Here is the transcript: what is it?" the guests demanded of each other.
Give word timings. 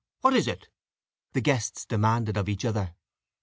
what 0.21 0.33
is 0.33 0.47
it?" 0.47 0.67
the 1.33 1.41
guests 1.41 1.85
demanded 1.85 2.35
of 2.35 2.49
each 2.49 2.65
other. 2.65 2.95